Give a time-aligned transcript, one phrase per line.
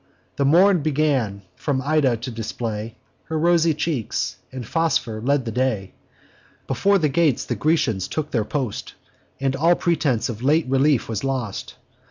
[0.37, 5.93] The Morn began, from Ida, to display Her rosy cheeks; and Phosphor led the day:
[6.65, 8.95] Before the gates the Grecians took their post,
[9.39, 11.75] And all pretence of late relief was lost.